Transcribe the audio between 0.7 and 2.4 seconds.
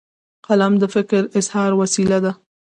د فکر اظهار وسیله ده.